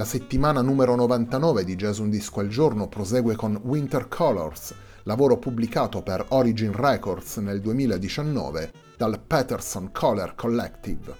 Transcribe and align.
La 0.00 0.06
settimana 0.06 0.62
numero 0.62 0.94
99 0.94 1.62
di 1.62 1.76
Jazz 1.76 1.98
Un 1.98 2.08
Disco 2.08 2.40
al 2.40 2.48
Giorno 2.48 2.88
prosegue 2.88 3.36
con 3.36 3.60
Winter 3.64 4.08
Colors, 4.08 4.74
lavoro 5.02 5.36
pubblicato 5.36 6.00
per 6.02 6.24
Origin 6.28 6.72
Records 6.72 7.36
nel 7.36 7.60
2019 7.60 8.72
dal 8.96 9.20
Patterson 9.20 9.90
Color 9.92 10.34
Collective. 10.36 11.14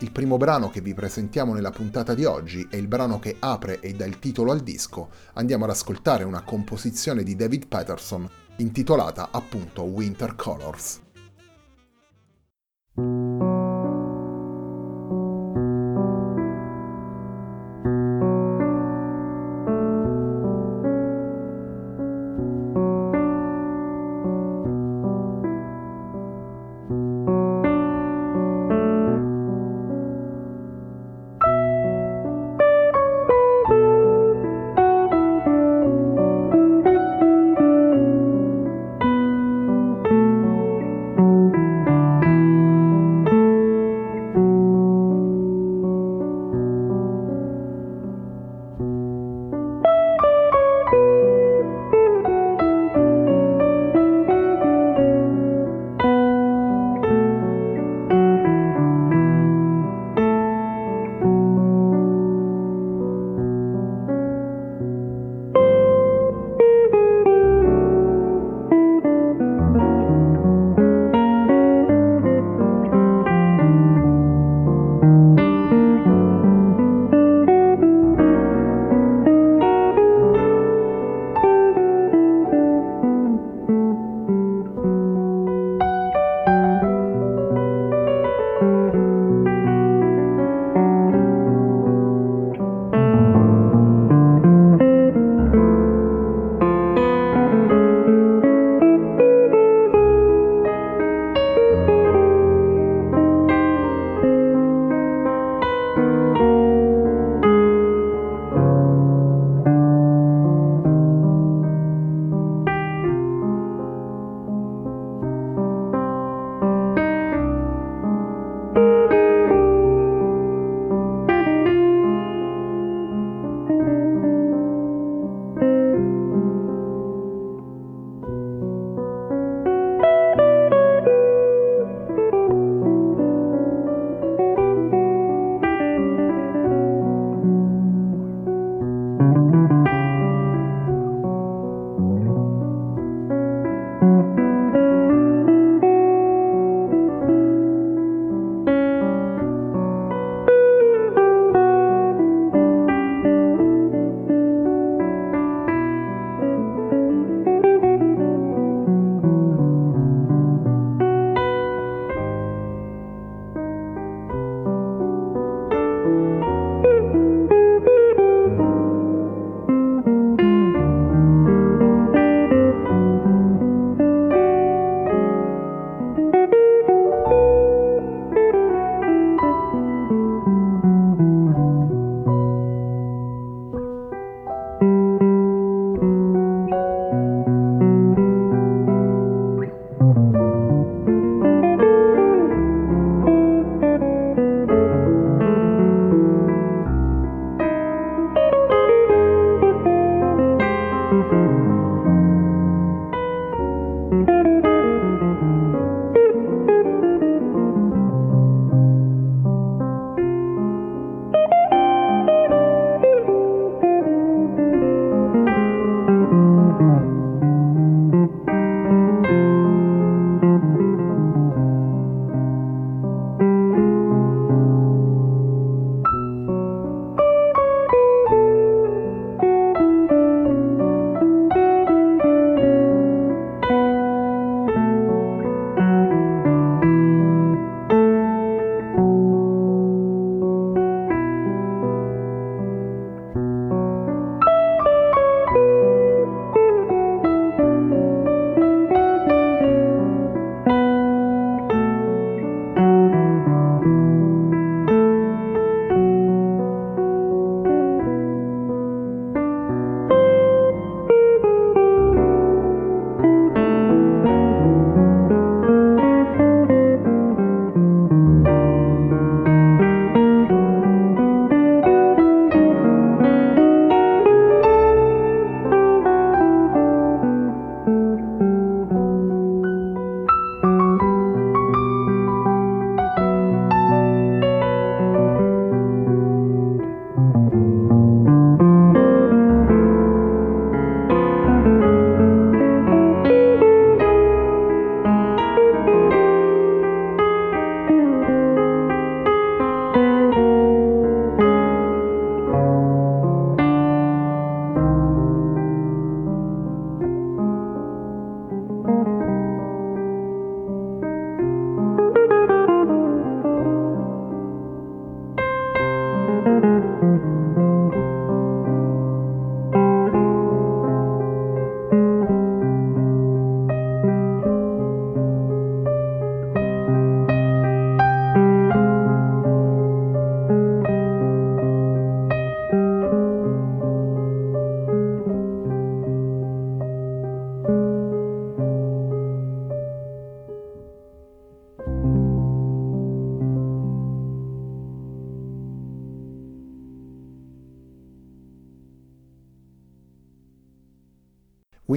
Il 0.00 0.12
primo 0.12 0.36
brano 0.36 0.68
che 0.68 0.82
vi 0.82 0.92
presentiamo 0.92 1.54
nella 1.54 1.70
puntata 1.70 2.12
di 2.12 2.26
oggi 2.26 2.68
è 2.70 2.76
il 2.76 2.88
brano 2.88 3.18
che 3.18 3.36
apre 3.38 3.80
e 3.80 3.94
dà 3.94 4.04
il 4.04 4.18
titolo 4.18 4.52
al 4.52 4.60
disco. 4.60 5.08
Andiamo 5.32 5.64
ad 5.64 5.70
ascoltare 5.70 6.24
una 6.24 6.42
composizione 6.42 7.22
di 7.22 7.36
David 7.36 7.68
Patterson 7.68 8.28
intitolata 8.56 9.30
appunto 9.30 9.84
Winter 9.84 10.36
Colors. 10.36 11.04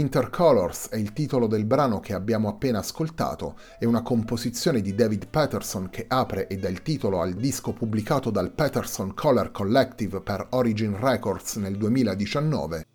Winter 0.09 0.31
Colors 0.31 0.89
è 0.89 0.95
il 0.95 1.13
titolo 1.13 1.45
del 1.45 1.65
brano 1.65 1.99
che 1.99 2.15
abbiamo 2.15 2.49
appena 2.49 2.79
ascoltato, 2.79 3.59
è 3.77 3.85
una 3.85 4.01
composizione 4.01 4.81
di 4.81 4.95
David 4.95 5.27
Patterson 5.27 5.91
che 5.91 6.05
apre 6.07 6.47
e 6.47 6.57
dà 6.57 6.67
il 6.67 6.81
titolo 6.81 7.21
al 7.21 7.35
disco 7.35 7.73
pubblicato 7.73 8.31
dal 8.31 8.51
Patterson 8.51 9.13
Color 9.13 9.51
Collective 9.51 10.21
per 10.21 10.47
Origin 10.49 10.99
Records 10.99 11.57
nel 11.57 11.77
2019. 11.77 12.87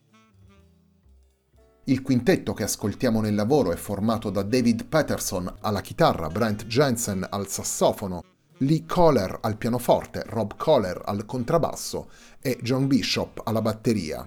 Il 1.84 2.02
quintetto 2.02 2.52
che 2.52 2.64
ascoltiamo 2.64 3.20
nel 3.20 3.37
lavoro 3.37 3.70
è 3.70 3.76
formato 3.76 4.31
da 4.31 4.43
David 4.43 4.87
Patterson 4.87 5.55
alla 5.61 5.82
chitarra, 5.82 6.26
Brent 6.26 6.66
Jensen 6.66 7.25
al 7.31 7.46
sassofono, 7.46 8.25
Lee 8.58 8.87
Kohler 8.88 9.38
al 9.40 9.56
pianoforte, 9.56 10.25
Rob 10.26 10.56
Kohler 10.56 11.00
al 11.05 11.25
contrabbasso 11.26 12.11
e 12.40 12.58
John 12.61 12.88
Bishop 12.88 13.40
alla 13.44 13.62
batteria. 13.62 14.26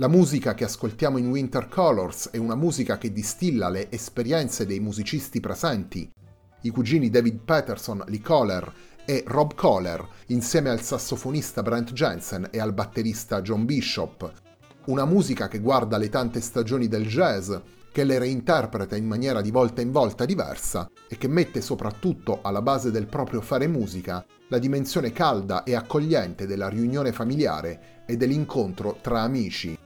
La 0.00 0.06
musica 0.06 0.54
che 0.54 0.62
ascoltiamo 0.62 1.18
in 1.18 1.28
Winter 1.28 1.66
Colors 1.66 2.30
è 2.30 2.36
una 2.36 2.54
musica 2.54 2.98
che 2.98 3.12
distilla 3.12 3.68
le 3.68 3.90
esperienze 3.90 4.64
dei 4.64 4.78
musicisti 4.78 5.40
presenti. 5.40 6.08
I 6.60 6.70
cugini 6.70 7.10
David 7.10 7.40
Patterson, 7.40 8.04
Lee 8.06 8.20
Kohler 8.20 8.72
e 9.04 9.24
Rob 9.26 9.56
Kohler, 9.56 10.06
insieme 10.26 10.70
al 10.70 10.82
sassofonista 10.82 11.62
Brent 11.62 11.92
Jensen 11.94 12.46
e 12.52 12.60
al 12.60 12.74
batterista 12.74 13.42
John 13.42 13.64
Bishop. 13.64 14.32
Una 14.86 15.04
musica 15.04 15.48
che 15.48 15.58
guarda 15.58 15.96
le 15.96 16.08
tante 16.10 16.40
stagioni 16.40 16.86
del 16.86 17.04
jazz, 17.04 17.52
che 17.90 18.04
le 18.04 18.20
reinterpreta 18.20 18.94
in 18.94 19.04
maniera 19.04 19.40
di 19.40 19.50
volta 19.50 19.80
in 19.80 19.90
volta 19.90 20.24
diversa 20.24 20.88
e 21.08 21.18
che 21.18 21.26
mette 21.26 21.60
soprattutto 21.60 22.38
alla 22.42 22.62
base 22.62 22.92
del 22.92 23.08
proprio 23.08 23.40
fare 23.40 23.66
musica 23.66 24.24
la 24.46 24.58
dimensione 24.58 25.10
calda 25.10 25.64
e 25.64 25.74
accogliente 25.74 26.46
della 26.46 26.68
riunione 26.68 27.10
familiare 27.10 28.04
e 28.06 28.16
dell'incontro 28.16 28.98
tra 29.02 29.22
amici. 29.22 29.76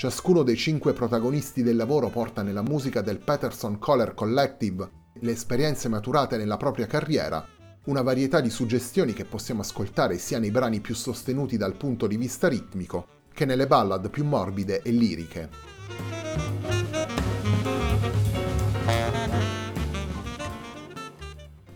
Ciascuno 0.00 0.42
dei 0.42 0.56
cinque 0.56 0.94
protagonisti 0.94 1.62
del 1.62 1.76
lavoro 1.76 2.08
porta 2.08 2.40
nella 2.40 2.62
musica 2.62 3.02
del 3.02 3.18
Peterson 3.18 3.78
Color 3.78 4.14
Collective 4.14 4.90
le 5.20 5.30
esperienze 5.30 5.90
maturate 5.90 6.38
nella 6.38 6.56
propria 6.56 6.86
carriera, 6.86 7.46
una 7.84 8.00
varietà 8.00 8.40
di 8.40 8.48
suggestioni 8.48 9.12
che 9.12 9.26
possiamo 9.26 9.60
ascoltare 9.60 10.16
sia 10.16 10.38
nei 10.38 10.50
brani 10.50 10.80
più 10.80 10.94
sostenuti 10.94 11.58
dal 11.58 11.76
punto 11.76 12.06
di 12.06 12.16
vista 12.16 12.48
ritmico 12.48 13.26
che 13.30 13.44
nelle 13.44 13.66
ballad 13.66 14.08
più 14.08 14.24
morbide 14.24 14.80
e 14.80 14.90
liriche. 14.90 15.48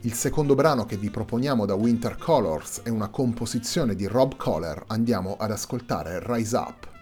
Il 0.00 0.14
secondo 0.14 0.54
brano 0.54 0.86
che 0.86 0.96
vi 0.96 1.10
proponiamo 1.10 1.66
da 1.66 1.74
Winter 1.74 2.16
Colors 2.16 2.80
è 2.84 2.88
una 2.88 3.10
composizione 3.10 3.94
di 3.94 4.06
Rob 4.06 4.36
Kohler. 4.36 4.84
Andiamo 4.86 5.36
ad 5.38 5.50
ascoltare 5.50 6.20
Rise 6.22 6.56
Up. 6.56 6.92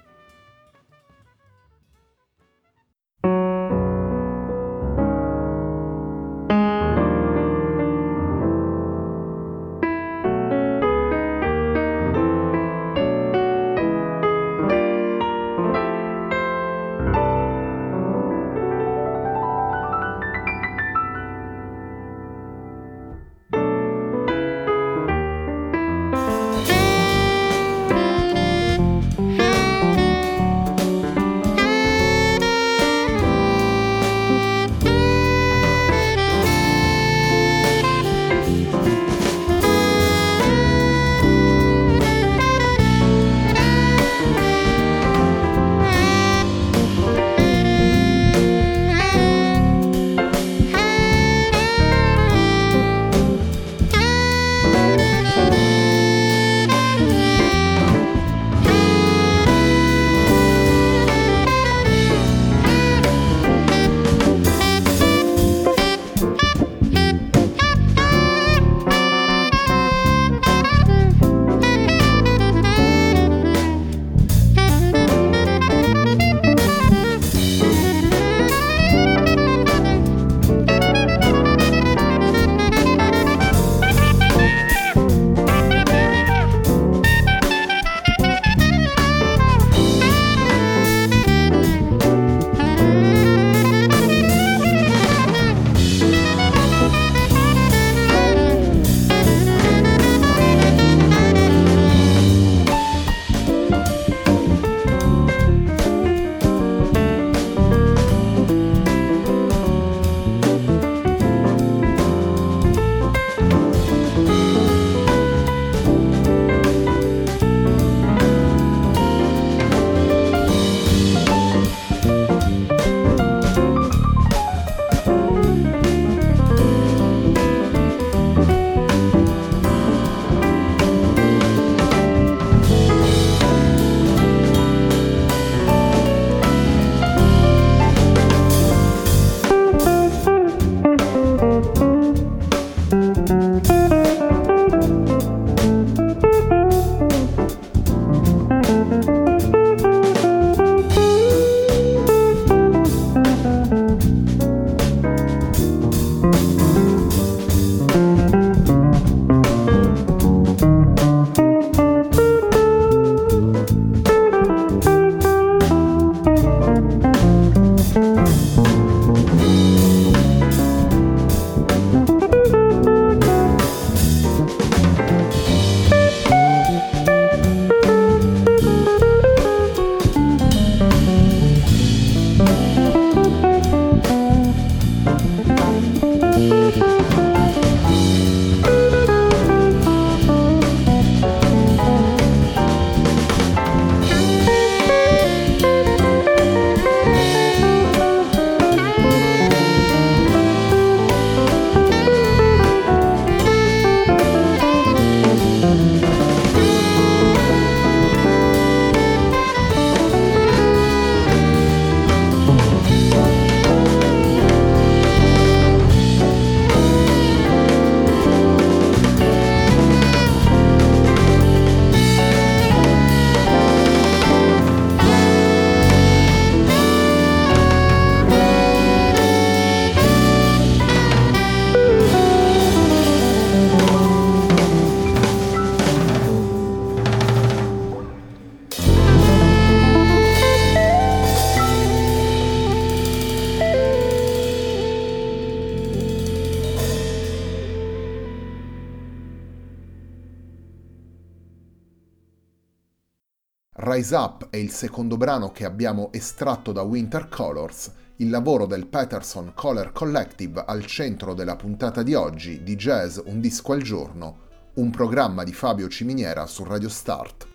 Rise 253.75 254.15
Up 254.15 254.51
è 254.51 254.59
il 254.59 254.71
secondo 254.71 255.17
brano 255.17 255.51
che 255.51 255.65
abbiamo 255.65 256.13
estratto 256.13 256.73
da 256.73 256.83
Winter 256.83 257.31
Colors, 257.31 257.91
il 258.17 258.29
lavoro 258.29 258.67
del 258.67 258.87
Peterson 258.87 259.53
Color 259.55 259.93
Collective 259.93 260.63
al 260.67 260.85
centro 260.85 261.33
della 261.33 261.57
puntata 261.57 262.03
di 262.03 262.13
oggi 262.13 262.63
di 262.63 262.77
Jazz 262.77 263.19
Un 263.25 263.41
disco 263.41 263.73
al 263.73 263.81
giorno, 263.81 264.41
un 264.75 264.91
programma 264.91 265.43
di 265.43 265.55
Fabio 265.55 265.89
Ciminiera 265.89 266.45
su 266.47 266.65
Radio 266.65 266.91
Start. 266.91 267.49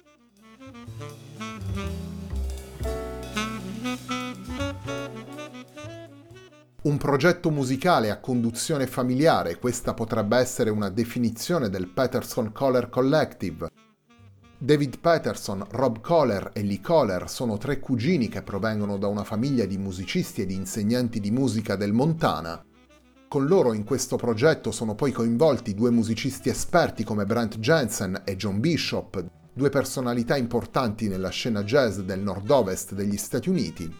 Un 6.81 6.97
progetto 6.97 7.51
musicale 7.51 8.09
a 8.09 8.19
conduzione 8.19 8.87
familiare, 8.87 9.59
questa 9.59 9.93
potrebbe 9.93 10.37
essere 10.37 10.71
una 10.71 10.89
definizione 10.89 11.69
del 11.69 11.87
Peterson 11.89 12.51
Color 12.51 12.89
Collective, 12.89 13.69
David 14.59 14.97
Patterson, 14.99 15.63
Rob 15.69 16.01
Kohler 16.01 16.49
e 16.51 16.63
Lee 16.63 16.81
Kohler 16.81 17.29
sono 17.29 17.57
tre 17.57 17.79
cugini 17.79 18.27
che 18.27 18.41
provengono 18.41 18.97
da 18.97 19.05
una 19.05 19.23
famiglia 19.23 19.65
di 19.65 19.77
musicisti 19.77 20.41
e 20.41 20.45
di 20.47 20.55
insegnanti 20.55 21.19
di 21.19 21.29
musica 21.29 21.75
del 21.75 21.93
Montana. 21.93 22.65
Con 23.27 23.45
loro 23.45 23.73
in 23.73 23.83
questo 23.83 24.15
progetto 24.15 24.71
sono 24.71 24.95
poi 24.95 25.11
coinvolti 25.11 25.75
due 25.75 25.91
musicisti 25.91 26.49
esperti 26.49 27.03
come 27.03 27.25
Brent 27.25 27.59
Jensen 27.59 28.23
e 28.25 28.35
John 28.35 28.59
Bishop, 28.59 29.23
due 29.53 29.69
personalità 29.69 30.35
importanti 30.35 31.07
nella 31.07 31.29
scena 31.29 31.63
jazz 31.63 31.99
del 31.99 32.21
nord-ovest 32.21 32.95
degli 32.95 33.17
Stati 33.17 33.49
Uniti, 33.49 33.95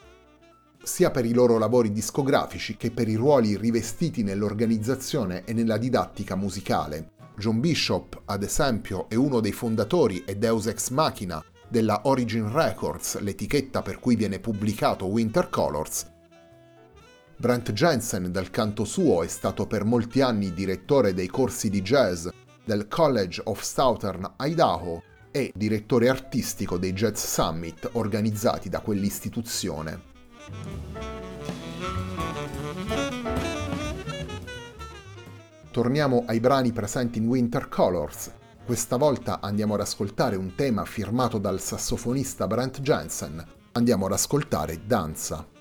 sia 0.82 1.12
per 1.12 1.26
i 1.26 1.34
loro 1.34 1.60
lavori 1.60 1.92
discografici 1.92 2.78
che 2.78 2.90
per 2.90 3.08
i 3.08 3.16
ruoli 3.16 3.58
rivestiti 3.58 4.24
nell'organizzazione 4.24 5.44
e 5.44 5.54
nella 5.54 5.78
didattica 5.78 6.36
musicale. 6.36 7.12
John 7.38 7.60
Bishop, 7.60 8.24
ad 8.26 8.42
esempio, 8.42 9.08
è 9.08 9.14
uno 9.14 9.40
dei 9.42 9.52
fondatori 9.52 10.24
e 10.26 10.38
deus 10.38 10.66
ex 10.66 10.90
machina 10.90 11.44
della 11.70 12.02
Origin 12.06 12.52
Records, 12.52 13.20
l'etichetta 13.20 13.84
per 13.84 14.00
cui 14.00 14.16
viene 14.16 14.40
pubblicato 14.40 15.06
Winter 15.06 15.48
Colors. 15.50 16.12
Brent 17.38 17.72
Jensen, 17.74 18.32
dal 18.32 18.50
canto 18.50 18.86
suo, 18.86 19.22
è 19.22 19.28
stato 19.28 19.68
per 19.68 19.86
molti 19.86 20.22
anni 20.22 20.52
direttore 20.52 21.14
dei 21.14 21.28
corsi 21.28 21.70
di 21.70 21.84
jazz 21.84 22.28
del 22.66 22.88
College 22.88 23.40
of 23.46 23.62
Southern 23.62 24.34
Idaho 24.40 25.04
e 25.30 25.52
direttore 25.54 26.10
artistico 26.10 26.80
dei 26.80 26.94
Jazz 26.94 27.24
Summit 27.24 27.88
organizzati 27.94 28.68
da 28.68 28.80
quell'istituzione. 28.80 30.02
Torniamo 35.78 36.24
ai 36.26 36.40
brani 36.40 36.72
presenti 36.72 37.20
in 37.20 37.28
Winter 37.28 37.70
Colors. 37.70 38.32
Questa 38.66 38.98
volta 38.98 39.42
andiamo 39.42 39.76
ad 39.76 39.82
ascoltare 39.82 40.36
un 40.36 40.56
tema 40.56 40.84
firmato 40.86 41.38
dal 41.38 41.60
sassofonista 41.60 42.48
Brent 42.48 42.82
Jensen. 42.82 43.46
Andiamo 43.74 44.08
ad 44.08 44.14
ascoltare 44.14 44.82
Danza. 44.88 45.57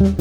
Thank 0.00 0.18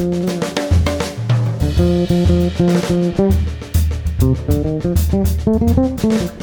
you. 6.03 6.38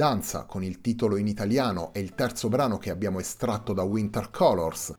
Danza, 0.00 0.44
con 0.44 0.64
il 0.64 0.80
titolo 0.80 1.18
in 1.18 1.26
italiano, 1.26 1.92
è 1.92 1.98
il 1.98 2.14
terzo 2.14 2.48
brano 2.48 2.78
che 2.78 2.88
abbiamo 2.88 3.20
estratto 3.20 3.74
da 3.74 3.82
Winter 3.82 4.30
Colors. 4.30 4.94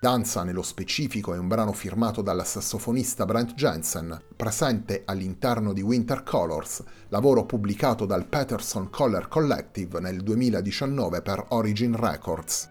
Danza, 0.00 0.42
nello 0.42 0.62
specifico, 0.62 1.34
è 1.34 1.36
un 1.36 1.48
brano 1.48 1.74
firmato 1.74 2.22
dal 2.22 2.46
sassofonista 2.46 3.26
Brent 3.26 3.52
Jensen, 3.52 4.18
presente 4.34 5.02
all'interno 5.04 5.74
di 5.74 5.82
Winter 5.82 6.22
Colors, 6.22 6.82
lavoro 7.08 7.44
pubblicato 7.44 8.06
dal 8.06 8.24
Peterson 8.24 8.88
Color 8.88 9.28
Collective 9.28 10.00
nel 10.00 10.22
2019 10.22 11.20
per 11.20 11.44
Origin 11.48 11.94
Records. 11.94 12.70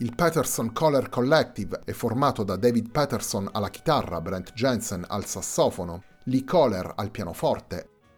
Il 0.00 0.14
Peterson 0.14 0.74
Color 0.74 1.08
Collective 1.08 1.80
è 1.86 1.92
formato 1.92 2.42
da 2.44 2.56
David 2.56 2.90
Peterson 2.90 3.48
alla 3.50 3.70
chitarra, 3.70 4.20
Brent 4.20 4.52
Jensen 4.52 5.06
al 5.08 5.24
sassofono, 5.24 6.02
Lee 6.24 6.44
Kohler 6.44 6.92
al 6.96 7.10
pianoforte 7.10 7.92